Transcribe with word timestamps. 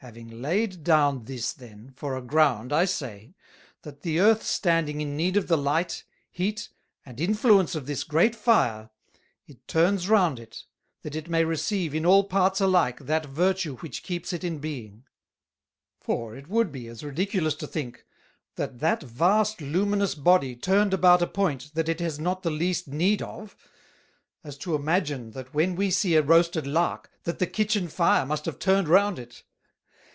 Having 0.00 0.40
laid 0.40 0.84
down 0.84 1.24
this, 1.24 1.52
then, 1.52 1.90
for 1.96 2.16
a 2.16 2.22
ground, 2.22 2.72
I 2.72 2.84
say, 2.84 3.34
That 3.82 4.02
the 4.02 4.20
Earth 4.20 4.44
standing 4.44 5.00
in 5.00 5.16
need 5.16 5.36
of 5.36 5.48
the 5.48 5.58
Light, 5.58 6.04
Heat, 6.30 6.68
and 7.04 7.18
Influence 7.20 7.74
of 7.74 7.86
this 7.86 8.04
great 8.04 8.36
Fire, 8.36 8.90
it 9.48 9.66
turns 9.66 10.08
round 10.08 10.38
it, 10.38 10.66
that 11.02 11.16
it 11.16 11.28
may 11.28 11.44
receive 11.44 11.96
in 11.96 12.06
all 12.06 12.22
parts 12.22 12.60
alike 12.60 13.00
that 13.06 13.26
Virtue 13.26 13.74
which 13.78 14.04
keeps 14.04 14.32
it 14.32 14.44
in 14.44 14.60
Being. 14.60 15.02
For 16.00 16.36
it 16.36 16.46
would 16.46 16.70
be 16.70 16.86
as 16.86 17.02
ridiculous 17.02 17.56
to 17.56 17.66
think, 17.66 18.04
that 18.54 18.78
that 18.78 19.02
vast 19.02 19.60
luminous 19.60 20.14
Body 20.14 20.54
turned 20.54 20.94
about 20.94 21.22
a 21.22 21.26
point 21.26 21.72
that 21.74 21.88
it 21.88 21.98
has 21.98 22.20
not 22.20 22.44
the 22.44 22.52
least 22.52 22.86
need 22.86 23.20
of; 23.20 23.56
as 24.44 24.56
to 24.58 24.76
imagine, 24.76 25.32
that 25.32 25.52
when 25.52 25.74
we 25.74 25.90
see 25.90 26.14
a 26.14 26.22
roasted 26.22 26.68
Lark, 26.68 27.10
that 27.24 27.40
the 27.40 27.48
Kitchin 27.48 27.88
fire 27.88 28.24
must 28.24 28.44
have 28.44 28.60
turned 28.60 28.86
round 28.86 29.18
it. 29.18 29.42